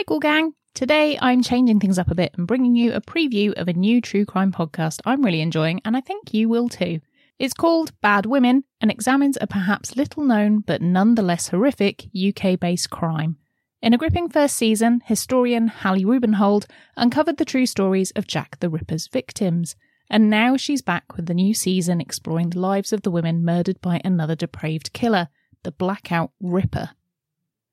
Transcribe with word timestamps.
Hi, 0.00 0.18
Gang. 0.18 0.54
Today 0.72 1.18
I'm 1.20 1.42
changing 1.42 1.78
things 1.78 1.98
up 1.98 2.10
a 2.10 2.14
bit 2.14 2.34
and 2.38 2.46
bringing 2.46 2.74
you 2.74 2.94
a 2.94 3.02
preview 3.02 3.52
of 3.52 3.68
a 3.68 3.74
new 3.74 4.00
true 4.00 4.24
crime 4.24 4.50
podcast 4.50 5.00
I'm 5.04 5.22
really 5.22 5.42
enjoying, 5.42 5.82
and 5.84 5.94
I 5.94 6.00
think 6.00 6.32
you 6.32 6.48
will 6.48 6.70
too. 6.70 7.00
It's 7.38 7.52
called 7.52 7.92
Bad 8.00 8.24
Women 8.24 8.64
and 8.80 8.90
examines 8.90 9.36
a 9.38 9.46
perhaps 9.46 9.96
little 9.96 10.24
known 10.24 10.60
but 10.60 10.80
nonetheless 10.80 11.48
horrific 11.48 12.06
UK 12.16 12.58
based 12.58 12.88
crime. 12.88 13.36
In 13.82 13.92
a 13.92 13.98
gripping 13.98 14.30
first 14.30 14.56
season, 14.56 15.02
historian 15.04 15.68
Hallie 15.68 16.06
Rubenhold 16.06 16.64
uncovered 16.96 17.36
the 17.36 17.44
true 17.44 17.66
stories 17.66 18.10
of 18.12 18.26
Jack 18.26 18.58
the 18.60 18.70
Ripper's 18.70 19.06
victims, 19.06 19.76
and 20.08 20.30
now 20.30 20.56
she's 20.56 20.80
back 20.80 21.14
with 21.14 21.26
the 21.26 21.34
new 21.34 21.52
season 21.52 22.00
exploring 22.00 22.48
the 22.48 22.60
lives 22.60 22.94
of 22.94 23.02
the 23.02 23.10
women 23.10 23.44
murdered 23.44 23.82
by 23.82 24.00
another 24.02 24.34
depraved 24.34 24.94
killer, 24.94 25.28
the 25.62 25.72
Blackout 25.72 26.32
Ripper. 26.40 26.92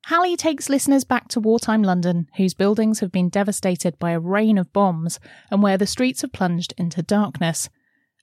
Hallie 0.08 0.38
takes 0.38 0.70
listeners 0.70 1.04
back 1.04 1.28
to 1.28 1.38
wartime 1.38 1.82
London, 1.82 2.30
whose 2.38 2.54
buildings 2.54 3.00
have 3.00 3.12
been 3.12 3.28
devastated 3.28 3.98
by 3.98 4.12
a 4.12 4.18
rain 4.18 4.56
of 4.56 4.72
bombs 4.72 5.20
and 5.50 5.62
where 5.62 5.76
the 5.76 5.86
streets 5.86 6.22
have 6.22 6.32
plunged 6.32 6.72
into 6.78 7.02
darkness. 7.02 7.68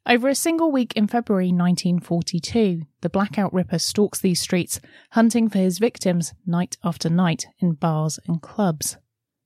Over 0.04 0.28
a 0.28 0.34
single 0.34 0.72
week 0.72 0.94
in 0.96 1.06
February 1.06 1.50
1942, 1.50 2.82
the 3.02 3.10
Blackout 3.10 3.54
Ripper 3.54 3.78
stalks 3.78 4.20
these 4.20 4.42
streets, 4.42 4.82
hunting 5.12 5.48
for 5.48 5.60
his 5.60 5.78
victims 5.78 6.34
night 6.44 6.76
after 6.84 7.08
night 7.08 7.46
in 7.60 7.74
bars 7.74 8.20
and 8.26 8.42
clubs. 8.42 8.98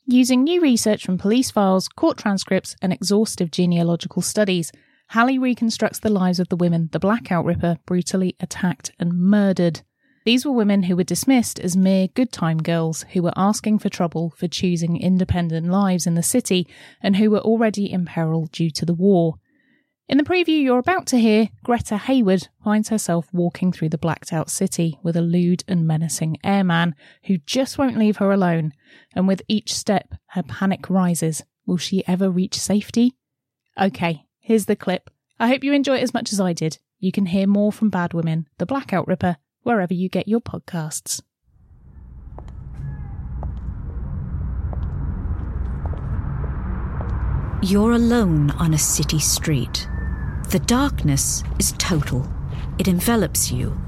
Using 0.06 0.46
new 0.46 0.62
research 0.62 1.06
from 1.06 1.18
police 1.18 1.52
files, 1.52 1.90
court 1.90 2.18
transcripts, 2.18 2.74
and 2.82 2.94
exhaustive 2.94 3.52
genealogical 3.52 4.22
studies, 4.22 4.72
Hallie 5.10 5.40
reconstructs 5.40 6.00
the 6.00 6.08
lives 6.08 6.40
of 6.40 6.48
the 6.48 6.56
women 6.56 6.88
the 6.94 7.00
Blackout 7.00 7.44
Ripper 7.44 7.80
brutally 7.86 8.38
attacked 8.40 8.94
and 8.98 9.12
murdered. 9.12 9.82
These 10.30 10.46
were 10.46 10.52
women 10.52 10.84
who 10.84 10.96
were 10.96 11.04
dismissed 11.04 11.60
as 11.60 11.76
mere 11.76 12.08
good 12.08 12.32
time 12.32 12.60
girls 12.60 13.04
who 13.14 13.24
were 13.24 13.34
asking 13.36 13.80
for 13.80 13.90
trouble 13.90 14.32
for 14.38 14.48
choosing 14.48 15.02
independent 15.02 15.72
lives 15.72 16.06
in 16.06 16.14
the 16.14 16.22
city 16.22 16.68
and 17.02 17.16
who 17.16 17.32
were 17.32 17.40
already 17.40 17.92
in 17.92 18.06
peril 18.06 18.46
due 18.52 18.70
to 18.70 18.86
the 18.86 18.94
war. 18.94 19.40
In 20.08 20.20
the 20.20 20.24
preview 20.24 20.62
you're 20.62 20.78
about 20.78 21.08
to 21.08 21.18
hear, 21.18 21.50
Greta 21.64 21.98
Hayward 21.98 22.48
finds 22.64 22.90
herself 22.90 23.28
walking 23.34 23.72
through 23.72 23.90
the 23.90 23.98
blacked 23.98 24.32
out 24.32 24.52
city 24.52 25.00
with 25.02 25.16
a 25.16 25.22
lewd 25.24 25.64
and 25.68 25.88
menacing 25.88 26.38
airman 26.44 26.94
who 27.24 27.40
just 27.40 27.80
won't 27.80 27.98
leave 27.98 28.18
her 28.18 28.32
alone, 28.32 28.74
and 29.16 29.28
with 29.28 29.42
each 29.48 29.74
step, 29.74 30.14
her 30.34 30.44
panic 30.44 30.92
rises. 30.92 31.42
Will 31.66 31.78
she 31.78 32.08
ever 32.08 32.30
reach 32.30 32.60
safety? 32.60 33.16
Okay, 33.82 34.28
here's 34.38 34.68
the 34.68 34.76
clip. 34.76 35.10
I 35.40 35.48
hope 35.48 35.64
you 35.64 35.74
enjoy 35.74 35.98
it 35.98 36.04
as 36.04 36.14
much 36.14 36.32
as 36.32 36.40
I 36.40 36.54
did. 36.54 36.78
You 37.00 37.12
can 37.12 37.26
hear 37.26 37.48
more 37.48 37.72
from 37.72 37.90
Bad 37.90 38.14
Women, 38.14 38.48
The 38.60 38.68
Blackout 38.68 39.08
Ripper, 39.08 39.38
wherever 39.64 39.94
you 39.94 40.10
get 40.10 40.28
your 40.28 40.42
podcasts. 40.42 41.22
You're 47.62 47.92
alone 47.92 48.52
on 48.52 48.74
a 48.74 48.78
city 48.78 49.20
street. 49.20 49.88
The 50.50 50.60
darkness 50.60 51.44
is 51.60 51.74
total. 51.78 52.28
It 52.78 52.88
envelops 52.88 53.52
you, 53.52 53.80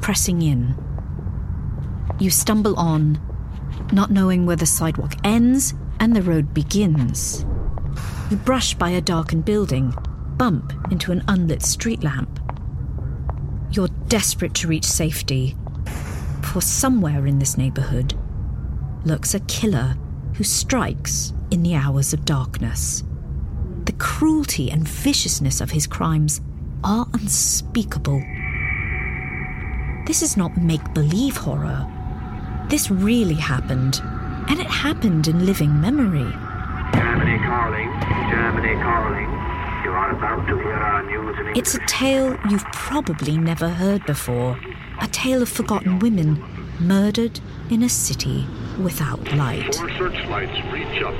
pressing 0.00 0.42
in. 0.42 0.74
You 2.18 2.30
stumble 2.30 2.78
on, 2.78 3.20
not 3.92 4.10
knowing 4.10 4.46
where 4.46 4.56
the 4.56 4.66
sidewalk 4.66 5.14
ends 5.24 5.74
and 6.00 6.14
the 6.14 6.22
road 6.22 6.52
begins. 6.52 7.44
You 8.30 8.36
brush 8.36 8.74
by 8.74 8.90
a 8.90 9.00
darkened 9.00 9.44
building, 9.44 9.94
bump 10.36 10.72
into 10.90 11.12
an 11.12 11.24
unlit 11.28 11.62
street 11.62 12.04
lamp. 12.04 12.29
You're 13.72 13.88
desperate 14.08 14.54
to 14.54 14.68
reach 14.68 14.84
safety, 14.84 15.56
for 16.42 16.60
somewhere 16.60 17.26
in 17.26 17.38
this 17.38 17.56
neighborhood 17.56 18.14
lurks 19.04 19.32
a 19.32 19.40
killer 19.40 19.96
who 20.34 20.42
strikes 20.42 21.32
in 21.52 21.62
the 21.62 21.76
hours 21.76 22.12
of 22.12 22.24
darkness. 22.24 23.04
The 23.84 23.92
cruelty 23.92 24.72
and 24.72 24.88
viciousness 24.88 25.60
of 25.60 25.70
his 25.70 25.86
crimes 25.86 26.40
are 26.82 27.06
unspeakable. 27.14 28.20
This 30.06 30.22
is 30.22 30.36
not 30.36 30.56
make 30.56 30.92
believe 30.92 31.36
horror. 31.36 31.86
This 32.68 32.90
really 32.90 33.34
happened, 33.34 34.00
and 34.48 34.58
it 34.58 34.66
happened 34.66 35.28
in 35.28 35.46
living 35.46 35.80
memory. 35.80 36.32
Germany 36.92 37.38
calling, 37.46 37.88
Germany 38.30 38.74
calling. 38.82 39.29
It's 41.56 41.74
a 41.74 41.80
tale 41.86 42.38
you've 42.48 42.64
probably 42.72 43.36
never 43.36 43.68
heard 43.68 44.06
before. 44.06 44.58
A 45.00 45.06
tale 45.08 45.42
of 45.42 45.48
forgotten 45.48 45.98
women 45.98 46.42
murdered 46.78 47.40
in 47.70 47.82
a 47.82 47.88
city 47.88 48.46
without 48.80 49.20
light. 49.32 49.74
Four 49.74 49.90
searchlights 49.90 50.72
reach 50.72 51.02
up. 51.02 51.14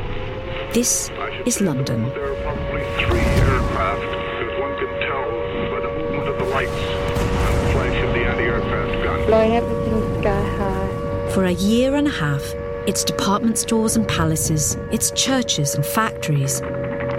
This 0.73 1.11
is 1.47 1.61
London. 1.61 2.05
There 2.05 2.33
are 2.33 2.43
probably 2.43 2.83
three 3.05 3.19
aircraft, 3.19 4.03
because 4.03 4.61
one 4.61 4.75
can 4.79 5.01
tell 5.01 5.27
by 5.71 5.81
the 5.81 5.93
movement 5.99 6.29
of 6.29 6.39
the 6.39 6.45
lights 6.45 6.71
and 6.71 7.67
the 7.67 7.73
flash 7.73 8.05
of 8.05 8.15
the 8.15 8.25
anti-aircraft 8.25 9.05
gun. 9.05 9.27
blowing 9.27 9.53
everything 9.57 10.21
sky 10.21 10.43
high. 10.57 11.31
For 11.35 11.45
a 11.45 11.53
year 11.53 11.97
and 11.97 12.07
a 12.07 12.11
half, 12.11 12.43
its 12.87 13.05
department 13.05 13.59
stores 13.59 13.97
and 13.97 14.07
palaces, 14.09 14.77
its 14.91 15.11
churches 15.13 15.75
and 15.75 15.85
factories, 15.85 16.63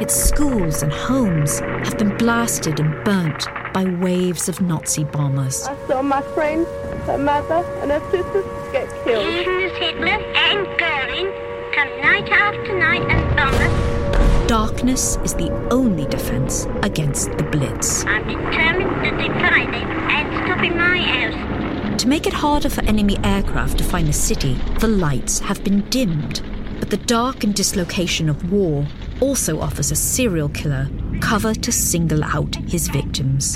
its 0.02 0.16
schools 0.16 0.82
and 0.82 0.92
homes 0.92 1.60
have 1.60 1.96
been 1.98 2.18
blasted 2.18 2.80
and 2.80 3.04
burnt 3.06 3.46
by 3.72 3.86
waves 3.86 4.50
of 4.50 4.60
Nazi 4.60 5.04
bombers. 5.04 5.68
I 5.68 5.78
saw 5.88 6.02
my 6.02 6.24
friends, 6.34 6.68
her 7.06 7.20
mother, 7.20 7.64
and 7.82 7.92
her 7.92 8.02
sisters 8.10 8.46
get 8.72 8.90
killed. 9.04 9.28
Even 9.28 9.62
as 9.62 9.78
Hitler 9.78 10.08
and 10.08 10.66
Goering 10.80 11.32
come 11.74 12.02
night 12.02 12.30
after 12.32 12.80
night 12.80 13.04
and 13.04 13.36
bomb 13.36 13.54
us, 13.54 14.48
Darkness 14.48 15.18
is 15.24 15.36
the 15.36 15.52
only 15.72 16.08
defense 16.08 16.66
against 16.82 17.32
the 17.38 17.44
Blitz. 17.44 18.04
I'm 18.06 18.28
determined 18.28 19.04
to 19.06 19.12
defy 19.12 19.66
them 19.66 19.90
and 20.10 20.46
stop 20.46 20.64
in 20.64 20.78
my 20.78 20.98
house. 20.98 22.02
To 22.02 22.08
make 22.08 22.26
it 22.26 22.34
harder 22.34 22.70
for 22.70 22.82
enemy 22.86 23.18
aircraft 23.24 23.78
to 23.78 23.84
find 23.84 24.08
the 24.08 24.14
city, 24.14 24.56
the 24.80 24.88
lights 24.88 25.40
have 25.40 25.64
been 25.64 25.82
dimmed. 25.90 26.42
But 26.82 26.90
the 26.90 26.98
dark 26.98 27.46
and 27.46 27.54
dislocation 27.54 28.28
of 28.28 28.52
war 28.52 28.88
also 29.22 29.62
offers 29.62 29.92
a 29.92 29.96
serial 29.96 30.50
killer 30.50 30.90
cover 31.22 31.54
to 31.54 31.72
single 31.72 32.24
out 32.24 32.56
his 32.56 32.88
victims. 32.88 33.56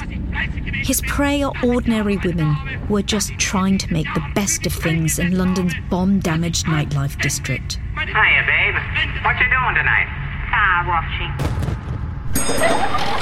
His 0.84 1.02
prey 1.02 1.42
are 1.42 1.52
ordinary 1.64 2.18
women 2.18 2.54
who 2.88 2.96
are 2.98 3.02
just 3.02 3.32
trying 3.40 3.80
to 3.80 3.92
make 3.92 4.06
the 4.14 4.24
best 4.36 4.68
of 4.68 4.74
things 4.74 5.18
in 5.18 5.40
London's 5.40 5.74
bomb 5.90 6.20
damaged 6.20 6.68
nightlife 6.68 7.20
district. 7.20 7.80
Hiya, 7.96 8.44
babe. 8.46 8.76
What 9.26 9.40
you 9.40 9.50
doing 9.50 9.74
tonight? 9.74 10.08
Star 10.48 10.88
watching. 10.88 11.32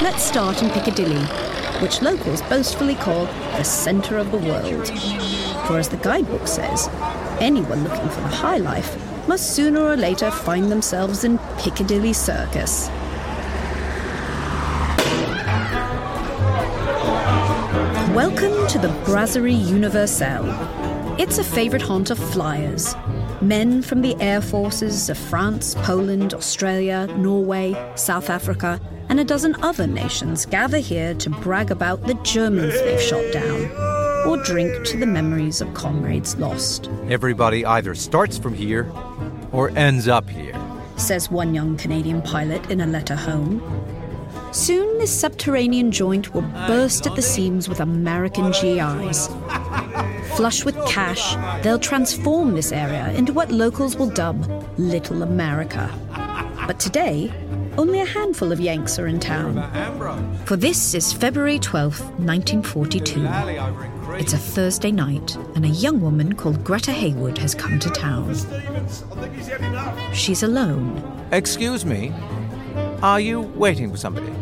Let's 0.04 0.22
start 0.22 0.62
in 0.62 0.68
Piccadilly, 0.68 1.24
which 1.80 2.02
locals 2.02 2.42
boastfully 2.42 2.96
call 2.96 3.24
the 3.56 3.64
centre 3.64 4.18
of 4.18 4.30
the 4.30 4.38
world. 4.38 4.88
For 5.66 5.78
as 5.78 5.88
the 5.88 5.96
guidebook 5.96 6.46
says, 6.46 6.90
anyone 7.40 7.84
looking 7.84 8.10
for 8.10 8.20
the 8.20 8.28
high 8.28 8.58
life 8.58 8.98
must 9.26 9.54
sooner 9.54 9.80
or 9.80 9.96
later 9.96 10.30
find 10.30 10.70
themselves 10.70 11.24
in 11.24 11.38
Piccadilly 11.58 12.12
Circus. 12.12 12.88
Welcome 18.14 18.66
to 18.68 18.78
the 18.78 18.94
Brasserie 19.04 19.54
Universelle. 19.54 20.46
It's 21.18 21.38
a 21.38 21.44
favourite 21.44 21.82
haunt 21.82 22.10
of 22.10 22.18
flyers. 22.18 22.94
Men 23.40 23.82
from 23.82 24.02
the 24.02 24.14
air 24.20 24.40
forces 24.40 25.08
of 25.08 25.16
France, 25.16 25.74
Poland, 25.78 26.34
Australia, 26.34 27.06
Norway, 27.16 27.74
South 27.94 28.28
Africa, 28.28 28.80
and 29.08 29.20
a 29.20 29.24
dozen 29.24 29.54
other 29.62 29.86
nations 29.86 30.44
gather 30.44 30.78
here 30.78 31.14
to 31.14 31.30
brag 31.30 31.70
about 31.70 32.02
the 32.02 32.14
Germans 32.22 32.74
they've 32.74 33.00
shot 33.00 33.32
down, 33.32 34.03
or 34.26 34.36
drink 34.38 34.84
to 34.86 34.96
the 34.96 35.06
memories 35.06 35.60
of 35.60 35.72
comrades 35.74 36.36
lost, 36.36 36.88
Everybody 37.08 37.64
either 37.66 37.94
starts 37.94 38.38
from 38.38 38.54
here 38.54 38.90
or 39.52 39.70
ends 39.76 40.08
up 40.08 40.28
here. 40.28 40.54
says 40.96 41.30
one 41.30 41.54
young 41.54 41.76
Canadian 41.76 42.22
pilot 42.22 42.70
in 42.70 42.80
a 42.80 42.86
letter 42.86 43.14
home. 43.16 43.60
Soon 44.52 44.98
this 44.98 45.12
subterranean 45.12 45.90
joint 45.90 46.32
will 46.32 46.42
burst 46.66 47.06
at 47.06 47.16
the 47.16 47.22
seams 47.22 47.68
with 47.68 47.80
American 47.80 48.52
GIs. 48.52 49.28
Flush 50.36 50.64
with 50.64 50.76
cash, 50.86 51.34
they'll 51.62 51.78
transform 51.78 52.54
this 52.54 52.72
area 52.72 53.10
into 53.12 53.32
what 53.32 53.50
locals 53.50 53.96
will 53.96 54.10
dub 54.10 54.46
Little 54.78 55.22
America. 55.22 55.90
But 56.66 56.80
today, 56.80 57.32
only 57.76 58.00
a 58.00 58.04
handful 58.04 58.52
of 58.52 58.60
Yanks 58.60 58.98
are 58.98 59.06
in 59.06 59.20
town. 59.20 59.54
For 60.44 60.56
this 60.56 60.94
is 60.94 61.12
February 61.12 61.58
12th, 61.58 62.02
1942. 62.18 63.26
It's 64.14 64.32
a 64.32 64.38
Thursday 64.38 64.92
night, 64.92 65.36
and 65.54 65.64
a 65.64 65.68
young 65.68 66.00
woman 66.00 66.34
called 66.34 66.62
Greta 66.62 66.92
Hayward 66.92 67.38
has 67.38 67.54
come 67.54 67.78
to 67.80 67.90
town. 67.90 68.34
She's 70.12 70.42
alone. 70.42 71.02
Excuse 71.32 71.84
me, 71.84 72.12
are 73.02 73.20
you 73.20 73.40
waiting 73.40 73.90
for 73.90 73.96
somebody? 73.96 74.32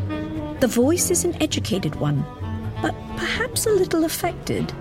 The 0.61 0.69
voice 0.69 1.11
is 1.11 1.25
an 1.25 1.41
educated 1.43 1.97
one, 1.97 2.25
but 2.83 2.95
perhaps 3.17 3.67
a 3.67 3.71
little 3.71 4.05
affected, 4.05 4.73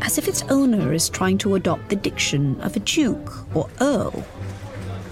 as 0.00 0.18
if 0.18 0.26
its 0.26 0.42
owner 0.50 0.92
is 0.92 1.08
trying 1.08 1.38
to 1.38 1.54
adopt 1.54 1.88
the 1.88 1.96
diction 1.96 2.60
of 2.62 2.76
a 2.76 2.80
duke 2.80 3.32
or 3.54 3.68
earl. 3.80 4.24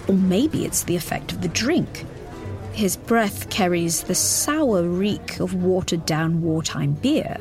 Or 0.08 0.14
maybe 0.14 0.64
it's 0.64 0.82
the 0.82 0.96
effect 0.96 1.30
of 1.32 1.40
the 1.40 1.48
drink. 1.48 2.04
His 2.80 2.96
breath 2.96 3.50
carries 3.50 4.04
the 4.04 4.14
sour 4.14 4.84
reek 4.84 5.38
of 5.38 5.52
watered 5.52 6.06
down 6.06 6.40
wartime 6.40 6.94
beer. 6.94 7.36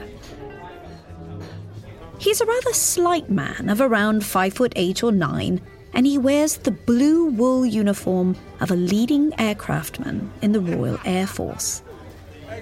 He's 2.17 2.41
a 2.41 2.45
rather 2.45 2.73
slight 2.73 3.29
man 3.29 3.69
of 3.69 3.79
around 3.79 4.25
five 4.25 4.51
foot 4.51 4.73
eight 4.75 5.01
or 5.01 5.13
nine, 5.13 5.61
and 5.93 6.05
he 6.05 6.17
wears 6.17 6.57
the 6.57 6.71
blue 6.71 7.27
wool 7.27 7.65
uniform 7.65 8.35
of 8.59 8.69
a 8.69 8.75
leading 8.75 9.31
aircraftman 9.39 10.27
in 10.41 10.51
the 10.51 10.59
Royal 10.59 10.99
Air 11.05 11.25
Force. 11.25 11.83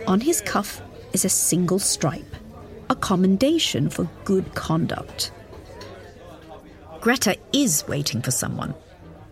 On 0.05 0.19
his 0.19 0.39
cuff 0.41 0.79
is 1.13 1.25
a 1.25 1.29
single 1.29 1.79
stripe, 1.79 2.35
a 2.91 2.95
commendation 2.95 3.89
for 3.89 4.07
good 4.23 4.53
conduct. 4.53 5.31
Greta 7.01 7.37
is 7.53 7.87
waiting 7.87 8.21
for 8.21 8.29
someone. 8.29 8.75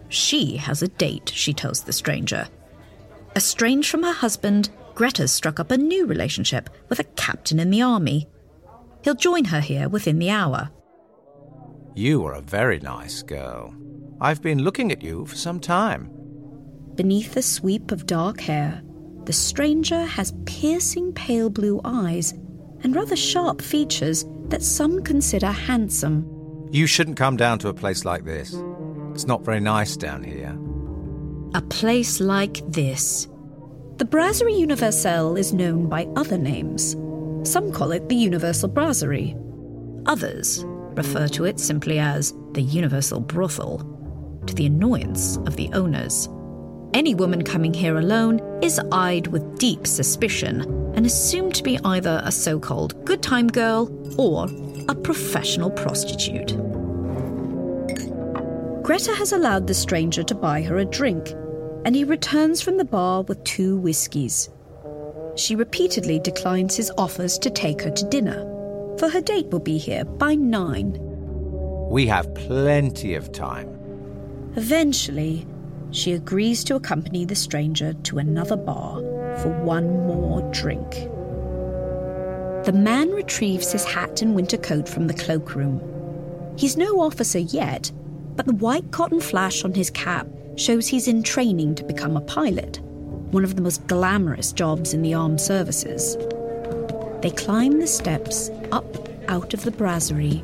She 0.10 0.58
has 0.58 0.82
a 0.82 0.88
date, 0.88 1.32
she 1.32 1.54
tells 1.54 1.84
the 1.84 1.94
stranger. 1.94 2.48
Estranged 3.36 3.90
from 3.90 4.04
her 4.04 4.14
husband, 4.14 4.70
Greta's 4.94 5.32
struck 5.32 5.60
up 5.60 5.70
a 5.70 5.78
new 5.78 6.06
relationship 6.06 6.70
with 6.88 7.00
a 7.00 7.04
captain 7.04 7.60
in 7.60 7.70
the 7.70 7.82
army. 7.82 8.28
He'll 9.04 9.16
join 9.16 9.46
her 9.46 9.60
here 9.60 9.90
within 9.90 10.20
the 10.20 10.30
hour. 10.30 10.70
You 11.96 12.26
are 12.26 12.34
a 12.34 12.42
very 12.42 12.80
nice 12.80 13.22
girl. 13.22 13.76
I've 14.22 14.42
been 14.42 14.64
looking 14.64 14.92
at 14.92 15.04
you 15.04 15.26
for 15.26 15.36
some 15.36 15.60
time. 15.60 16.10
Beneath 16.96 17.36
a 17.36 17.42
sweep 17.42 17.92
of 17.92 18.06
dark 18.06 18.40
hair, 18.40 18.82
the 19.26 19.34
stranger 19.34 20.06
has 20.06 20.34
piercing 20.46 21.12
pale 21.12 21.50
blue 21.50 21.82
eyes 21.84 22.32
and 22.84 22.96
rather 22.96 23.18
sharp 23.18 23.62
features 23.62 24.24
that 24.48 24.64
some 24.64 25.04
consider 25.04 25.52
handsome. 25.52 26.70
You 26.72 26.88
shouldn't 26.88 27.18
come 27.18 27.36
down 27.36 27.60
to 27.60 27.68
a 27.68 27.74
place 27.74 28.06
like 28.06 28.24
this. 28.24 28.56
It's 29.12 29.28
not 29.28 29.44
very 29.44 29.60
nice 29.60 29.98
down 29.98 30.24
here. 30.24 30.58
A 31.56 31.62
place 31.62 32.20
like 32.20 32.70
this. 32.70 33.30
The 33.96 34.04
Brasserie 34.04 34.56
Universelle 34.56 35.38
is 35.38 35.54
known 35.54 35.88
by 35.88 36.06
other 36.18 36.38
names. 36.38 36.98
Some 37.50 37.72
call 37.72 37.94
it 37.94 38.10
the 38.10 38.16
Universal 38.16 38.68
Brasserie. 38.72 39.38
Others 40.06 40.66
refer 40.66 41.30
to 41.30 41.46
it 41.46 41.62
simply 41.62 41.98
as 41.98 42.34
the 42.52 42.62
Universal 42.62 43.22
Brothel, 43.22 43.78
to 44.48 44.54
the 44.54 44.66
annoyance 44.66 45.38
of 45.46 45.56
the 45.56 45.70
owners. 45.72 46.28
Any 46.94 47.16
woman 47.16 47.42
coming 47.42 47.74
here 47.74 48.00
alone 48.00 48.42
is 48.62 48.78
eyed 48.92 49.28
with 49.28 49.58
deep 49.58 49.88
suspicion 49.88 50.60
and 50.94 51.06
assumed 51.06 51.56
to 51.56 51.64
be 51.64 51.80
either 51.86 52.22
a 52.26 52.34
so 52.34 52.60
called 52.60 53.06
good 53.06 53.24
time 53.24 53.48
girl 53.48 53.90
or 54.20 54.50
a 54.90 54.94
professional 54.94 55.72
prostitute. 55.72 56.50
Greta 58.84 59.16
has 59.16 59.32
allowed 59.32 59.68
the 59.68 59.74
stranger 59.74 60.22
to 60.22 60.36
buy 60.36 60.62
her 60.62 60.80
a 60.80 60.86
drink, 60.86 61.34
and 61.86 61.96
he 61.96 62.04
returns 62.04 62.62
from 62.62 62.78
the 62.78 62.84
bar 62.84 63.22
with 63.22 63.44
two 63.44 63.78
whiskies. 63.78 64.50
She 65.36 65.56
repeatedly 65.56 66.20
declines 66.20 66.76
his 66.76 66.92
offers 66.98 67.38
to 67.40 67.50
take 67.52 67.82
her 67.84 67.92
to 67.92 68.10
dinner, 68.10 68.44
for 68.98 69.08
her 69.08 69.22
date 69.22 69.48
will 69.50 69.60
be 69.60 69.78
here 69.78 70.04
by 70.04 70.34
nine. 70.34 70.98
We 71.90 72.08
have 72.08 72.34
plenty 72.34 73.14
of 73.14 73.32
time. 73.32 73.70
Eventually, 74.56 75.46
she 75.92 76.14
agrees 76.14 76.64
to 76.66 76.76
accompany 76.76 77.24
the 77.24 77.36
stranger 77.36 77.94
to 77.94 78.18
another 78.18 78.58
bar 78.58 79.00
for 79.38 79.50
one 79.64 80.08
more 80.08 80.42
drink. 80.52 80.92
The 82.66 82.74
man 82.74 83.12
retrieves 83.12 83.72
his 83.72 83.86
hat 83.86 84.24
and 84.24 84.34
winter 84.34 84.58
coat 84.58 84.90
from 84.90 85.06
the 85.06 85.14
cloakroom. 85.14 85.82
He's 86.58 86.78
no 86.78 87.00
officer 87.00 87.40
yet, 87.40 87.92
but 88.36 88.48
the 88.48 88.56
white 88.56 88.92
cotton 88.92 89.22
flash 89.22 89.64
on 89.64 89.74
his 89.76 89.92
cap 89.92 90.26
shows 90.56 90.88
he's 90.88 91.08
in 91.08 91.24
training 91.24 91.76
to 91.76 91.84
become 91.84 92.16
a 92.16 92.22
pilot, 92.22 92.80
one 93.32 93.44
of 93.44 93.56
the 93.56 93.62
most 93.62 93.86
glamorous 93.88 94.52
jobs 94.52 94.94
in 94.94 95.02
the 95.02 95.14
armed 95.14 95.42
services. 95.42 96.16
They 97.22 97.32
climb 97.32 97.80
the 97.80 97.88
steps 97.88 98.50
up 98.72 98.86
out 99.28 99.54
of 99.54 99.64
the 99.64 99.72
brasserie 99.72 100.44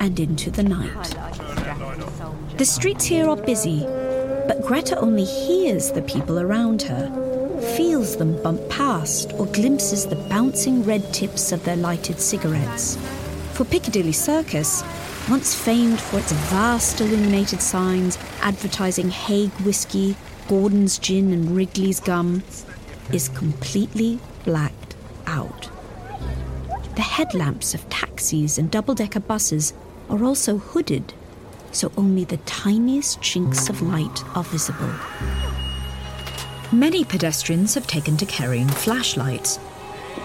and 0.00 0.18
into 0.18 0.50
the 0.50 0.62
night. 0.62 1.16
The 2.56 2.64
streets 2.64 3.04
here 3.04 3.28
are 3.28 3.36
busy, 3.36 3.80
but 4.46 4.62
Greta 4.62 4.98
only 4.98 5.24
hears 5.24 5.92
the 5.92 6.02
people 6.02 6.40
around 6.40 6.82
her, 6.82 7.08
feels 7.76 8.16
them 8.16 8.42
bump 8.42 8.68
past, 8.70 9.32
or 9.34 9.46
glimpses 9.46 10.06
the 10.06 10.16
bouncing 10.16 10.82
red 10.84 11.12
tips 11.12 11.52
of 11.52 11.64
their 11.64 11.76
lighted 11.76 12.20
cigarettes. 12.20 12.96
For 13.52 13.64
Piccadilly 13.64 14.12
Circus, 14.12 14.82
once 15.30 15.54
famed 15.54 16.00
for 16.00 16.18
its 16.18 16.32
vast 16.32 17.00
illuminated 17.00 17.62
signs 17.62 18.18
advertising 18.42 19.10
Haig 19.10 19.50
whiskey, 19.60 20.16
Gordon's 20.48 20.98
gin, 20.98 21.32
and 21.32 21.54
Wrigley's 21.54 22.00
gum, 22.00 22.42
is 23.12 23.28
completely 23.28 24.18
blacked 24.44 24.96
out. 25.28 25.70
The 26.96 27.02
headlamps 27.02 27.74
of 27.74 27.88
taxis 27.88 28.58
and 28.58 28.72
double 28.72 28.94
decker 28.94 29.20
buses 29.20 29.72
are 30.08 30.24
also 30.24 30.58
hooded, 30.58 31.14
so 31.70 31.92
only 31.96 32.24
the 32.24 32.38
tiniest 32.38 33.22
chinks 33.22 33.68
of 33.68 33.82
light 33.82 34.24
are 34.36 34.42
visible. 34.42 34.92
Many 36.72 37.04
pedestrians 37.04 37.74
have 37.74 37.86
taken 37.86 38.16
to 38.16 38.26
carrying 38.26 38.68
flashlights. 38.68 39.60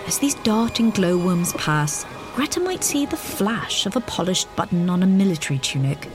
As 0.08 0.18
these 0.18 0.36
darting 0.36 0.90
glowworms 0.90 1.54
pass, 1.54 2.06
Greta 2.36 2.60
might 2.60 2.84
see 2.84 3.06
the 3.06 3.16
flash 3.16 3.86
of 3.86 3.96
a 3.96 4.02
polished 4.02 4.54
button 4.58 4.90
on 4.90 5.02
a 5.02 5.08
military 5.08 5.58
tunic, 5.58 6.10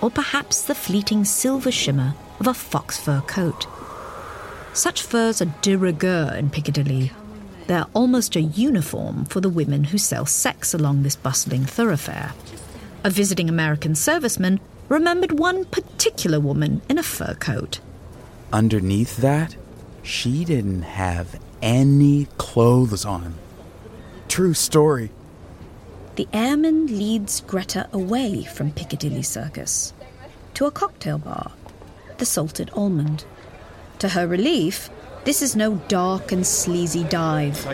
or 0.00 0.10
perhaps 0.10 0.62
the 0.62 0.74
fleeting 0.74 1.24
silver 1.24 1.70
shimmer 1.70 2.14
of 2.40 2.48
a 2.48 2.52
fox 2.52 2.98
fur 2.98 3.20
coat. 3.20 3.68
Such 4.72 5.02
furs 5.02 5.40
are 5.40 5.54
de 5.62 5.76
rigueur 5.76 6.34
in 6.34 6.50
Piccadilly. 6.50 7.12
They're 7.68 7.86
almost 7.94 8.34
a 8.34 8.40
uniform 8.40 9.24
for 9.26 9.40
the 9.40 9.48
women 9.48 9.84
who 9.84 9.98
sell 9.98 10.26
sex 10.26 10.74
along 10.74 11.04
this 11.04 11.14
bustling 11.14 11.64
thoroughfare. 11.64 12.32
A 13.04 13.10
visiting 13.10 13.48
American 13.48 13.92
serviceman 13.92 14.58
remembered 14.88 15.38
one 15.38 15.64
particular 15.64 16.40
woman 16.40 16.82
in 16.88 16.98
a 16.98 17.04
fur 17.04 17.34
coat. 17.34 17.78
Underneath 18.52 19.18
that, 19.18 19.54
she 20.02 20.44
didn't 20.44 20.82
have 20.82 21.38
any 21.62 22.26
clothes 22.36 23.04
on. 23.04 23.34
True 24.26 24.54
story. 24.54 25.12
The 26.20 26.28
airman 26.34 26.98
leads 26.98 27.40
Greta 27.40 27.88
away 27.94 28.44
from 28.44 28.72
Piccadilly 28.72 29.22
Circus 29.22 29.94
to 30.52 30.66
a 30.66 30.70
cocktail 30.70 31.16
bar, 31.16 31.52
the 32.18 32.26
Salted 32.26 32.70
Almond. 32.74 33.24
To 34.00 34.10
her 34.10 34.26
relief, 34.26 34.90
this 35.24 35.40
is 35.40 35.56
no 35.56 35.76
dark 35.88 36.30
and 36.30 36.46
sleazy 36.46 37.04
dive. 37.04 37.64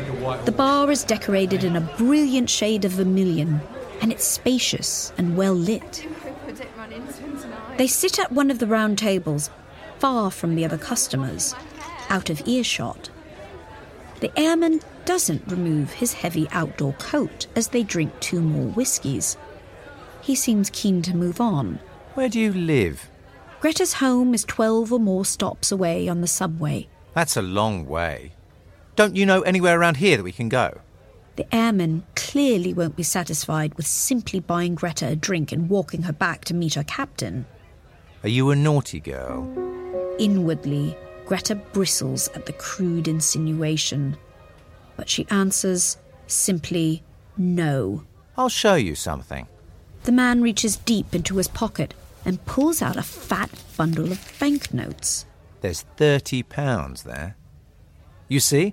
The 0.45 0.53
bar 0.53 0.93
is 0.93 1.03
decorated 1.03 1.65
in 1.65 1.75
a 1.75 1.81
brilliant 1.99 2.49
shade 2.49 2.85
of 2.85 2.93
vermilion, 2.93 3.63
and 4.01 4.13
it's 4.13 4.25
spacious 4.25 5.13
and 5.19 5.37
well 5.37 5.53
lit. 5.53 6.07
They 7.79 7.89
sit 7.89 8.21
at 8.21 8.31
one 8.31 8.53
of 8.53 8.61
the 8.61 8.69
round 8.69 8.97
tables, 8.97 9.51
far 9.99 10.31
from 10.31 10.55
the 10.55 10.65
other 10.65 10.79
customers, 10.79 11.53
out 12.09 12.31
of 12.31 12.47
earshot. 12.47 13.11
The 14.21 14.31
airman 14.39 14.83
doesn't 15.07 15.47
remove 15.47 15.93
his 15.93 16.13
heavy 16.13 16.49
outdoor 16.51 16.93
coat 16.95 17.47
as 17.57 17.69
they 17.69 17.83
drink 17.83 18.13
two 18.21 18.43
more 18.43 18.71
whiskies. 18.73 19.39
He 20.21 20.35
seems 20.35 20.69
keen 20.71 21.01
to 21.03 21.17
move 21.17 21.41
on. 21.41 21.79
Where 22.15 22.29
do 22.29 22.39
you 22.39 22.53
live? 22.53 23.09
Greta's 23.61 23.95
home 23.95 24.35
is 24.35 24.45
12 24.45 24.93
or 24.93 25.01
more 25.01 25.25
stops 25.25 25.73
away 25.73 26.09
on 26.09 26.21
the 26.21 26.27
subway. 26.27 26.89
That's 27.15 27.37
a 27.37 27.43
long 27.43 27.87
way. 27.87 28.33
Don't 28.97 29.17
you 29.17 29.25
know 29.25 29.43
anywhere 29.43 29.79
around 29.81 29.99
here 29.99 30.17
that 30.17 30.23
we 30.23 30.33
can 30.33 30.49
go? 30.49 30.81
The 31.37 31.55
airman 31.55 32.05
clearly 32.15 32.75
won't 32.75 32.97
be 32.97 33.03
satisfied 33.03 33.75
with 33.75 33.87
simply 33.87 34.41
buying 34.41 34.75
Greta 34.75 35.09
a 35.09 35.17
drink 35.17 35.53
and 35.53 35.69
walking 35.69 36.03
her 36.03 36.13
back 36.13 36.45
to 36.47 36.55
meet 36.55 36.75
her 36.75 36.85
captain. 36.85 37.47
Are 38.23 38.29
you 38.29 38.51
a 38.51 38.57
naughty 38.57 39.01
girl? 39.01 39.47
Inwardly, 40.19 40.97
Greta 41.27 41.55
bristles 41.55 42.29
at 42.29 42.47
the 42.47 42.55
crude 42.55 43.07
insinuation, 43.07 44.17
but 44.97 45.09
she 45.09 45.27
answers 45.31 45.99
simply 46.27 47.03
no. 47.37 48.05
I'll 48.37 48.49
show 48.49 48.75
you 48.75 48.95
something. 48.95 49.47
The 50.05 50.13
man 50.13 50.43
reaches 50.43 50.77
deep 50.77 51.15
into 51.15 51.37
his 51.37 51.49
pocket 51.49 51.95
and 52.25 52.45
pulls 52.45 52.83
out 52.83 52.97
a 52.97 53.03
fat 53.03 53.51
bundle 53.77 54.11
of 54.11 54.37
banknotes. 54.39 55.27
There's 55.61 55.83
thirty 55.97 56.43
pounds 56.43 57.05
there. 57.05 57.37
You 58.29 58.41
see, 58.41 58.73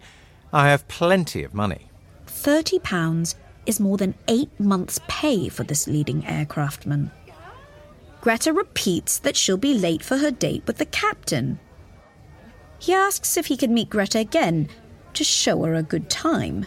I 0.52 0.70
have 0.70 0.88
plenty 0.88 1.44
of 1.44 1.54
money. 1.54 1.88
Thirty 2.26 2.80
pounds 2.80 3.36
is 3.66 3.80
more 3.80 3.98
than 3.98 4.16
eight 4.28 4.60
months' 4.60 5.00
pay 5.08 5.50
for 5.50 5.64
this 5.64 5.88
leading 5.88 6.24
aircraftman. 6.24 7.12
Greta 8.22 8.54
repeats 8.54 9.20
that 9.20 9.36
she'll 9.36 9.58
be 9.58 9.74
late 9.74 10.04
for 10.04 10.18
her 10.18 10.32
date 10.32 10.64
with 10.66 10.78
the 10.78 10.86
captain. 10.86 11.60
He 12.80 12.94
asks 12.94 13.38
if 13.38 13.48
he 13.48 13.58
can 13.58 13.74
meet 13.74 13.90
Greta 13.90 14.20
again 14.20 14.70
to 15.16 15.24
show 15.24 15.64
her 15.64 15.76
a 15.76 15.84
good 15.84 16.10
time. 16.10 16.66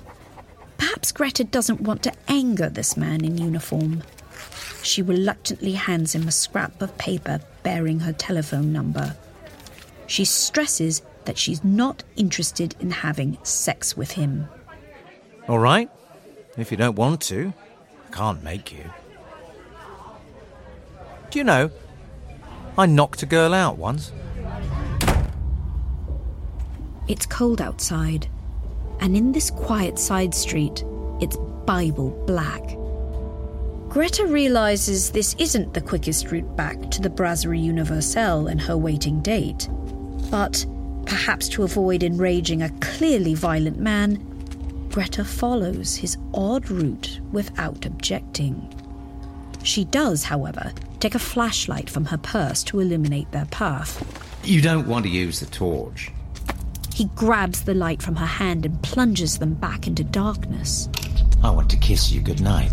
Perhaps 0.78 1.12
Greta 1.12 1.44
doesn't 1.44 1.80
want 1.80 2.02
to 2.02 2.12
anger 2.28 2.68
this 2.68 2.96
man 2.96 3.24
in 3.24 3.38
uniform. 3.38 4.02
She 4.82 5.02
reluctantly 5.02 5.72
hands 5.72 6.14
him 6.14 6.28
a 6.28 6.32
scrap 6.32 6.80
of 6.80 6.96
paper 6.98 7.40
bearing 7.62 8.00
her 8.00 8.12
telephone 8.12 8.72
number. 8.72 9.16
She 10.06 10.24
stresses 10.24 11.02
that 11.24 11.38
she's 11.38 11.64
not 11.64 12.04
interested 12.16 12.74
in 12.80 12.90
having 12.90 13.38
sex 13.42 13.96
with 13.96 14.12
him. 14.12 14.48
All 15.48 15.58
right. 15.58 15.90
If 16.56 16.70
you 16.70 16.76
don't 16.76 16.96
want 16.96 17.20
to, 17.22 17.52
I 18.08 18.14
can't 18.14 18.42
make 18.42 18.72
you. 18.72 18.84
Do 21.30 21.38
you 21.38 21.44
know, 21.44 21.70
I 22.78 22.86
knocked 22.86 23.22
a 23.22 23.26
girl 23.26 23.52
out 23.52 23.76
once. 23.76 24.12
It's 27.08 27.26
cold 27.26 27.60
outside, 27.60 28.28
and 29.00 29.16
in 29.16 29.32
this 29.32 29.50
quiet 29.50 29.98
side 29.98 30.34
street, 30.34 30.84
it's 31.20 31.36
Bible 31.64 32.10
black. 32.26 32.62
Greta 33.88 34.26
realizes 34.26 35.10
this 35.10 35.34
isn't 35.38 35.74
the 35.74 35.80
quickest 35.80 36.30
route 36.30 36.56
back 36.56 36.90
to 36.90 37.00
the 37.00 37.10
Brasserie 37.10 37.58
Universelle 37.58 38.46
and 38.46 38.60
her 38.60 38.76
waiting 38.76 39.20
date, 39.20 39.68
but 40.30 40.66
perhaps 41.06 41.48
to 41.48 41.62
avoid 41.62 42.02
enraging 42.02 42.62
a 42.62 42.70
clearly 42.80 43.34
violent 43.34 43.78
man, 43.78 44.16
Greta 44.90 45.24
follows 45.24 45.96
his 45.96 46.16
odd 46.34 46.70
route 46.70 47.20
without 47.32 47.86
objecting. 47.86 48.72
She 49.62 49.84
does, 49.84 50.24
however, 50.24 50.72
take 51.00 51.14
a 51.14 51.18
flashlight 51.18 51.90
from 51.90 52.04
her 52.06 52.18
purse 52.18 52.62
to 52.64 52.80
illuminate 52.80 53.30
their 53.32 53.46
path. 53.46 54.02
You 54.44 54.62
don't 54.62 54.86
want 54.86 55.04
to 55.04 55.10
use 55.10 55.40
the 55.40 55.46
torch. 55.46 56.10
He 56.96 57.10
grabs 57.14 57.60
the 57.60 57.74
light 57.74 58.00
from 58.00 58.16
her 58.16 58.24
hand 58.24 58.64
and 58.64 58.82
plunges 58.82 59.36
them 59.36 59.52
back 59.52 59.86
into 59.86 60.02
darkness. 60.02 60.88
I 61.44 61.50
want 61.50 61.68
to 61.72 61.76
kiss 61.76 62.10
you 62.10 62.22
goodnight. 62.22 62.70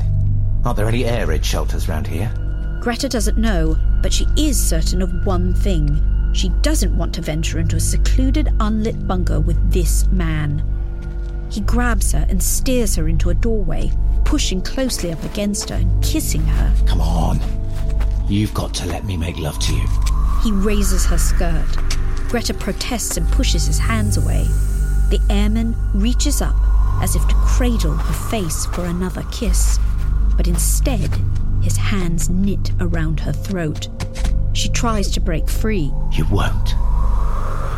Are 0.63 0.73
there 0.73 0.87
any 0.87 1.03
air 1.03 1.27
raid 1.27 1.43
shelters 1.43 1.89
round 1.89 2.07
here? 2.07 2.31
Greta 2.79 3.09
doesn't 3.09 3.37
know, 3.37 3.77
but 4.01 4.13
she 4.13 4.25
is 4.37 4.57
certain 4.57 5.01
of 5.01 5.25
one 5.25 5.53
thing. 5.53 6.31
She 6.33 6.47
doesn't 6.61 6.97
want 6.97 7.13
to 7.15 7.21
venture 7.21 7.59
into 7.59 7.75
a 7.75 7.81
secluded, 7.81 8.47
unlit 8.61 9.05
bunker 9.05 9.41
with 9.41 9.73
this 9.73 10.07
man. 10.07 10.63
He 11.51 11.59
grabs 11.59 12.13
her 12.13 12.25
and 12.29 12.41
steers 12.41 12.95
her 12.95 13.09
into 13.09 13.29
a 13.29 13.33
doorway, 13.33 13.91
pushing 14.23 14.61
closely 14.61 15.11
up 15.11 15.21
against 15.25 15.69
her 15.69 15.75
and 15.75 16.01
kissing 16.01 16.45
her. 16.45 16.73
Come 16.87 17.01
on. 17.01 17.41
You've 18.29 18.53
got 18.53 18.73
to 18.75 18.85
let 18.85 19.03
me 19.03 19.17
make 19.17 19.37
love 19.37 19.59
to 19.59 19.73
you. 19.75 19.85
He 20.43 20.53
raises 20.53 21.05
her 21.07 21.17
skirt. 21.17 21.92
Greta 22.33 22.55
protests 22.55 23.15
and 23.15 23.31
pushes 23.31 23.67
his 23.67 23.77
hands 23.77 24.17
away. 24.17 24.45
The 25.11 25.21
airman 25.29 25.75
reaches 25.93 26.41
up 26.41 26.55
as 26.99 27.15
if 27.15 27.21
to 27.27 27.35
cradle 27.35 27.93
her 27.93 28.29
face 28.31 28.65
for 28.65 28.85
another 28.85 29.21
kiss, 29.31 29.77
but 30.35 30.47
instead, 30.47 31.11
his 31.61 31.77
hands 31.77 32.31
knit 32.31 32.71
around 32.79 33.19
her 33.19 33.33
throat. 33.33 33.87
She 34.53 34.67
tries 34.69 35.11
to 35.11 35.21
break 35.21 35.47
free. 35.47 35.93
You 36.11 36.25
won't. 36.31 36.71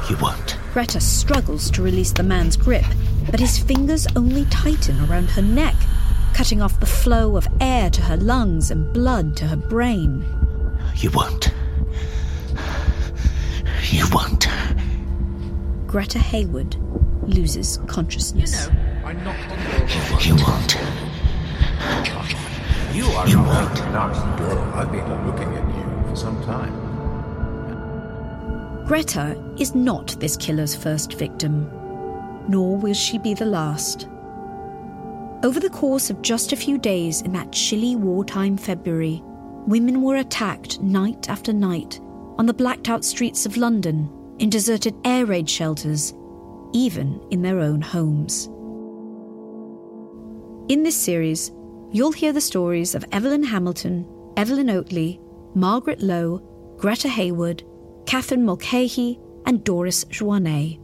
You 0.09 0.15
won't. 0.21 0.57
Greta 0.71 1.01
struggles 1.01 1.69
to 1.71 1.81
release 1.81 2.13
the 2.13 2.23
man's 2.23 2.55
grip, 2.55 2.85
but 3.29 3.41
his 3.41 3.59
fingers 3.59 4.07
only 4.15 4.45
tighten 4.45 4.97
around 5.01 5.31
her 5.31 5.41
neck, 5.41 5.75
cutting 6.33 6.61
off 6.61 6.79
the 6.79 6.85
flow 6.85 7.35
of 7.35 7.45
air 7.59 7.89
to 7.89 8.03
her 8.03 8.15
lungs 8.15 8.71
and 8.71 8.93
blood 8.93 9.35
to 9.35 9.47
her 9.47 9.57
brain. 9.57 10.23
You 10.95 11.11
won't. 11.11 11.53
You 13.91 14.05
won't. 14.11 14.47
Greta 15.87 16.19
Hayward 16.19 16.75
loses 17.23 17.77
consciousness. 17.87 18.67
You 18.67 18.73
know, 18.73 18.79
I'm 19.05 19.23
not 19.23 19.35
You 22.93 23.05
are 23.05 23.27
You 23.27 23.39
a 23.39 23.43
won't. 23.43 23.77
very 23.77 23.91
nice 23.91 24.39
girl. 24.39 24.57
I've 24.73 24.91
been 24.91 25.25
looking 25.27 25.53
at 25.53 25.75
you 25.75 26.09
for 26.09 26.15
some 26.15 26.43
time. 26.43 26.73
Greta 28.87 29.35
is 29.59 29.75
not 29.75 30.19
this 30.19 30.35
killer's 30.37 30.75
first 30.75 31.13
victim, 31.13 31.69
nor 32.47 32.77
will 32.77 32.93
she 32.93 33.17
be 33.17 33.33
the 33.33 33.45
last. 33.45 34.07
Over 35.43 35.59
the 35.59 35.69
course 35.69 36.09
of 36.09 36.21
just 36.21 36.53
a 36.53 36.57
few 36.57 36.77
days 36.77 37.21
in 37.21 37.33
that 37.33 37.51
chilly 37.51 37.95
wartime 37.95 38.57
February, 38.57 39.21
women 39.67 40.01
were 40.01 40.15
attacked 40.17 40.81
night 40.81 41.29
after 41.29 41.53
night 41.53 41.99
on 42.37 42.45
the 42.45 42.53
blacked 42.53 42.89
out 42.89 43.05
streets 43.05 43.45
of 43.45 43.57
London, 43.57 44.09
in 44.39 44.49
deserted 44.49 44.95
air 45.05 45.25
raid 45.25 45.49
shelters, 45.49 46.13
even 46.73 47.25
in 47.31 47.41
their 47.41 47.59
own 47.59 47.81
homes. 47.81 48.47
In 50.67 50.83
this 50.83 50.97
series, 50.97 51.51
you'll 51.91 52.11
hear 52.11 52.33
the 52.33 52.41
stories 52.41 52.95
of 52.95 53.05
Evelyn 53.11 53.43
Hamilton, 53.43 54.05
Evelyn 54.35 54.67
Oatley, 54.67 55.19
Margaret 55.55 56.01
Lowe, 56.01 56.39
Greta 56.77 57.07
Hayward, 57.07 57.63
Catherine 58.05 58.43
Mulcahy, 58.43 59.19
and 59.45 59.63
Doris 59.63 60.03
Jouannet. 60.05 60.79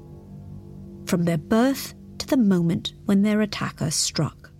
From 1.08 1.26
their 1.26 1.38
birth 1.38 1.94
to 2.20 2.28
the 2.28 2.38
moment 2.38 2.94
when 3.06 3.24
their 3.24 3.42
attacker 3.42 3.92
struck. 3.92 4.52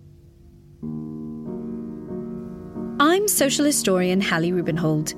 I'm 3.00 3.26
social 3.28 3.64
historian 3.64 4.20
Hallie 4.20 4.52
Rubenhold. 4.52 5.14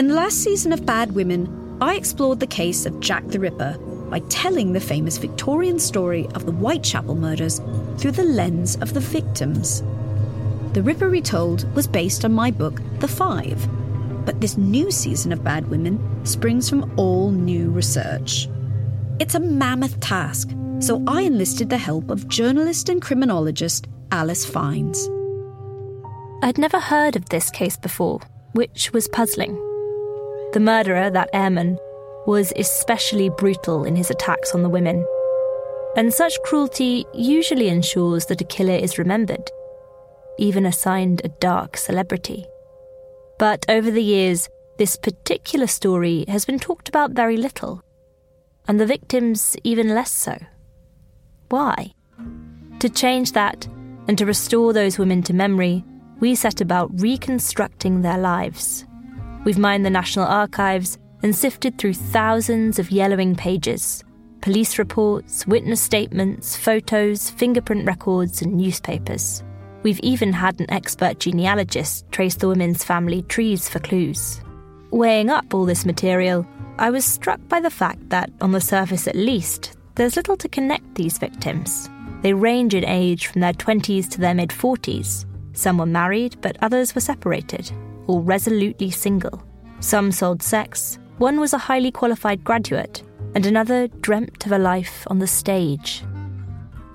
In 0.00 0.08
the 0.08 0.14
last 0.14 0.42
season 0.42 0.72
of 0.72 0.86
Bad 0.86 1.12
Women, 1.12 1.76
I 1.78 1.94
explored 1.94 2.40
the 2.40 2.46
case 2.46 2.86
of 2.86 3.00
Jack 3.00 3.22
the 3.26 3.38
Ripper 3.38 3.76
by 4.08 4.20
telling 4.30 4.72
the 4.72 4.80
famous 4.80 5.18
Victorian 5.18 5.78
story 5.78 6.26
of 6.28 6.46
the 6.46 6.52
Whitechapel 6.52 7.16
murders 7.16 7.60
through 7.98 8.12
the 8.12 8.24
lens 8.24 8.76
of 8.76 8.94
the 8.94 9.00
victims. 9.00 9.82
The 10.72 10.82
Ripper 10.82 11.10
Retold 11.10 11.70
was 11.74 11.86
based 11.86 12.24
on 12.24 12.32
my 12.32 12.50
book, 12.50 12.80
The 13.00 13.08
Five, 13.08 13.68
but 14.24 14.40
this 14.40 14.56
new 14.56 14.90
season 14.90 15.34
of 15.34 15.44
Bad 15.44 15.68
Women 15.68 16.24
springs 16.24 16.70
from 16.70 16.98
all 16.98 17.30
new 17.30 17.70
research. 17.70 18.48
It's 19.18 19.34
a 19.34 19.38
mammoth 19.38 20.00
task, 20.00 20.48
so 20.78 21.04
I 21.06 21.20
enlisted 21.20 21.68
the 21.68 21.76
help 21.76 22.08
of 22.08 22.26
journalist 22.26 22.88
and 22.88 23.02
criminologist 23.02 23.86
Alice 24.12 24.46
Fines. 24.46 25.10
I'd 26.42 26.56
never 26.56 26.80
heard 26.80 27.16
of 27.16 27.28
this 27.28 27.50
case 27.50 27.76
before, 27.76 28.20
which 28.52 28.94
was 28.94 29.06
puzzling. 29.06 29.62
The 30.52 30.60
murderer, 30.60 31.10
that 31.10 31.30
airman, 31.32 31.78
was 32.26 32.52
especially 32.56 33.30
brutal 33.30 33.84
in 33.84 33.96
his 33.96 34.10
attacks 34.10 34.54
on 34.54 34.62
the 34.62 34.68
women. 34.68 35.06
And 35.96 36.12
such 36.12 36.42
cruelty 36.44 37.06
usually 37.14 37.68
ensures 37.68 38.26
that 38.26 38.40
a 38.40 38.44
killer 38.44 38.74
is 38.74 38.98
remembered, 38.98 39.50
even 40.38 40.66
assigned 40.66 41.22
a 41.24 41.28
dark 41.40 41.76
celebrity. 41.76 42.46
But 43.38 43.64
over 43.68 43.90
the 43.90 44.02
years, 44.02 44.48
this 44.78 44.96
particular 44.96 45.66
story 45.66 46.24
has 46.28 46.44
been 46.44 46.58
talked 46.58 46.88
about 46.88 47.12
very 47.12 47.36
little, 47.36 47.82
and 48.66 48.78
the 48.78 48.86
victims 48.86 49.56
even 49.64 49.94
less 49.94 50.12
so. 50.12 50.36
Why? 51.48 51.92
To 52.80 52.88
change 52.88 53.32
that 53.32 53.66
and 54.08 54.16
to 54.18 54.26
restore 54.26 54.72
those 54.72 54.98
women 54.98 55.22
to 55.24 55.32
memory, 55.32 55.84
we 56.20 56.34
set 56.34 56.60
about 56.60 57.00
reconstructing 57.00 58.02
their 58.02 58.18
lives. 58.18 58.84
We've 59.44 59.58
mined 59.58 59.86
the 59.86 59.90
National 59.90 60.26
Archives 60.26 60.98
and 61.22 61.34
sifted 61.34 61.78
through 61.78 61.94
thousands 61.94 62.78
of 62.78 62.90
yellowing 62.90 63.34
pages 63.34 64.04
police 64.42 64.78
reports, 64.78 65.46
witness 65.46 65.82
statements, 65.82 66.56
photos, 66.56 67.28
fingerprint 67.28 67.86
records, 67.86 68.40
and 68.40 68.56
newspapers. 68.56 69.42
We've 69.82 70.00
even 70.00 70.32
had 70.32 70.58
an 70.60 70.70
expert 70.70 71.20
genealogist 71.20 72.10
trace 72.10 72.36
the 72.36 72.48
women's 72.48 72.82
family 72.82 73.20
trees 73.22 73.68
for 73.68 73.80
clues. 73.80 74.40
Weighing 74.90 75.28
up 75.28 75.52
all 75.52 75.66
this 75.66 75.84
material, 75.84 76.46
I 76.78 76.88
was 76.88 77.04
struck 77.04 77.40
by 77.48 77.60
the 77.60 77.70
fact 77.70 78.08
that, 78.08 78.30
on 78.40 78.52
the 78.52 78.62
surface 78.62 79.06
at 79.06 79.14
least, 79.14 79.76
there's 79.94 80.16
little 80.16 80.38
to 80.38 80.48
connect 80.48 80.94
these 80.94 81.18
victims. 81.18 81.90
They 82.22 82.32
range 82.32 82.74
in 82.74 82.84
age 82.84 83.26
from 83.26 83.42
their 83.42 83.52
20s 83.52 84.08
to 84.10 84.20
their 84.20 84.34
mid 84.34 84.50
40s. 84.50 85.26
Some 85.52 85.78
were 85.78 85.86
married, 85.86 86.40
but 86.40 86.56
others 86.62 86.94
were 86.94 87.02
separated, 87.02 87.70
or 88.06 88.20
resolutely 88.20 88.90
single. 88.90 89.42
Some 89.80 90.12
sold 90.12 90.42
sex, 90.42 90.98
one 91.18 91.40
was 91.40 91.52
a 91.52 91.58
highly 91.58 91.90
qualified 91.90 92.44
graduate, 92.44 93.02
and 93.34 93.46
another 93.46 93.88
dreamt 93.88 94.46
of 94.46 94.52
a 94.52 94.58
life 94.58 95.06
on 95.08 95.18
the 95.18 95.26
stage. 95.26 96.02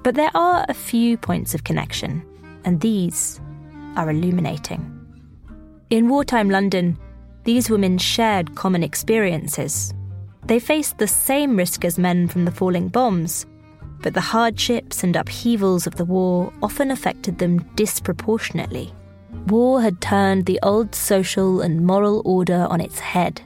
But 0.03 0.15
there 0.15 0.31
are 0.35 0.65
a 0.67 0.73
few 0.73 1.17
points 1.17 1.55
of 1.55 1.63
connection, 1.63 2.23
and 2.63 2.81
these 2.81 3.39
are 3.95 4.09
illuminating. 4.09 4.91
In 5.89 6.09
wartime 6.09 6.49
London, 6.49 6.97
these 7.43 7.69
women 7.69 7.97
shared 7.97 8.55
common 8.55 8.83
experiences. 8.83 9.93
They 10.45 10.59
faced 10.59 10.97
the 10.97 11.07
same 11.07 11.55
risk 11.55 11.85
as 11.85 11.97
men 11.97 12.27
from 12.27 12.45
the 12.45 12.51
falling 12.51 12.87
bombs, 12.87 13.45
but 14.01 14.13
the 14.13 14.21
hardships 14.21 15.03
and 15.03 15.15
upheavals 15.15 15.87
of 15.87 15.95
the 15.95 16.05
war 16.05 16.51
often 16.61 16.91
affected 16.91 17.37
them 17.37 17.59
disproportionately. 17.75 18.93
War 19.47 19.81
had 19.81 20.01
turned 20.01 20.45
the 20.45 20.59
old 20.63 20.95
social 20.95 21.61
and 21.61 21.85
moral 21.85 22.21
order 22.25 22.67
on 22.69 22.81
its 22.81 22.99
head. 22.99 23.41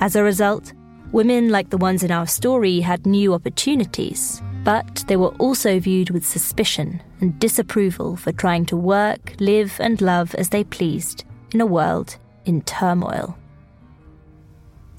As 0.00 0.16
a 0.16 0.22
result, 0.22 0.72
women 1.12 1.48
like 1.48 1.70
the 1.70 1.78
ones 1.78 2.02
in 2.02 2.10
our 2.10 2.26
story 2.26 2.80
had 2.80 3.06
new 3.06 3.34
opportunities, 3.34 4.42
but 4.64 5.04
they 5.08 5.16
were 5.16 5.34
also 5.36 5.78
viewed 5.78 6.10
with 6.10 6.26
suspicion 6.26 7.02
and 7.20 7.38
disapproval 7.38 8.16
for 8.16 8.32
trying 8.32 8.66
to 8.66 8.76
work, 8.76 9.34
live, 9.40 9.78
and 9.80 10.00
love 10.00 10.34
as 10.34 10.50
they 10.50 10.64
pleased 10.64 11.24
in 11.52 11.60
a 11.60 11.66
world 11.66 12.16
in 12.44 12.62
turmoil. 12.62 13.36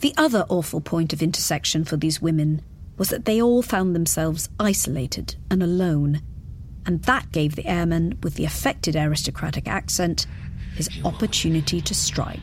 The 0.01 0.13
other 0.17 0.45
awful 0.49 0.81
point 0.81 1.13
of 1.13 1.21
intersection 1.21 1.85
for 1.85 1.97
these 1.97 2.21
women 2.21 2.61
was 2.97 3.09
that 3.09 3.25
they 3.25 3.41
all 3.41 3.61
found 3.61 3.95
themselves 3.95 4.49
isolated 4.59 5.35
and 5.49 5.63
alone, 5.63 6.21
and 6.85 7.01
that 7.03 7.31
gave 7.31 7.55
the 7.55 7.65
airman 7.65 8.17
with 8.23 8.35
the 8.35 8.45
affected 8.45 8.95
aristocratic 8.95 9.67
accent 9.67 10.25
his 10.75 10.89
opportunity 11.05 11.81
to 11.81 11.93
strike. 11.93 12.39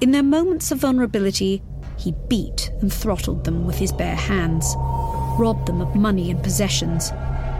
In 0.00 0.12
their 0.12 0.22
moments 0.22 0.72
of 0.72 0.78
vulnerability, 0.78 1.62
he 1.98 2.14
beat 2.28 2.70
and 2.80 2.90
throttled 2.90 3.44
them 3.44 3.66
with 3.66 3.76
his 3.76 3.92
bare 3.92 4.16
hands, 4.16 4.74
robbed 5.38 5.66
them 5.66 5.82
of 5.82 5.94
money 5.94 6.30
and 6.30 6.42
possessions, 6.42 7.10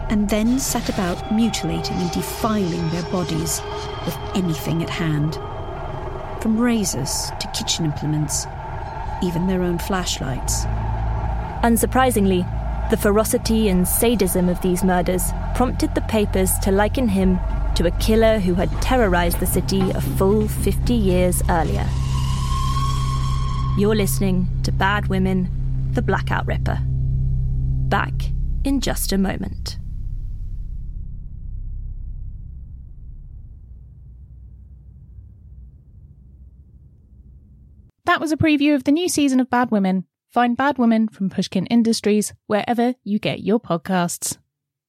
and 0.09 0.29
then 0.29 0.59
set 0.59 0.89
about 0.89 1.31
mutilating 1.31 1.95
and 1.97 2.11
defiling 2.11 2.89
their 2.89 3.03
bodies 3.11 3.61
with 4.05 4.17
anything 4.35 4.81
at 4.81 4.89
hand. 4.89 5.35
From 6.41 6.59
razors 6.59 7.31
to 7.39 7.47
kitchen 7.53 7.85
implements, 7.85 8.47
even 9.23 9.45
their 9.45 9.61
own 9.61 9.77
flashlights. 9.77 10.65
Unsurprisingly, 11.63 12.43
the 12.91 12.97
ferocity 12.97 13.69
and 13.69 13.87
sadism 13.87 14.49
of 14.49 14.61
these 14.61 14.83
murders 14.83 15.31
prompted 15.55 15.95
the 15.95 16.01
papers 16.01 16.51
to 16.59 16.73
liken 16.73 17.07
him 17.07 17.39
to 17.73 17.87
a 17.87 17.91
killer 17.99 18.37
who 18.37 18.53
had 18.53 18.69
terrorized 18.81 19.39
the 19.39 19.45
city 19.45 19.79
a 19.91 20.01
full 20.01 20.45
50 20.45 20.93
years 20.93 21.41
earlier. 21.49 21.87
You're 23.77 23.95
listening 23.95 24.49
to 24.63 24.73
Bad 24.73 25.07
Women, 25.07 25.49
The 25.93 26.01
Blackout 26.01 26.45
Ripper. 26.45 26.79
Back 27.87 28.11
in 28.65 28.81
just 28.81 29.13
a 29.13 29.17
moment. 29.17 29.77
That 38.03 38.19
was 38.19 38.33
a 38.33 38.37
preview 38.37 38.75
of 38.75 38.83
the 38.83 38.91
new 38.91 39.07
season 39.07 39.39
of 39.39 39.49
Bad 39.49 39.71
Women. 39.71 40.03
Find 40.33 40.55
Bad 40.55 40.77
Women 40.77 41.09
from 41.09 41.29
Pushkin 41.29 41.65
Industries 41.65 42.33
wherever 42.47 42.95
you 43.03 43.19
get 43.19 43.43
your 43.43 43.59
podcasts. 43.59 44.37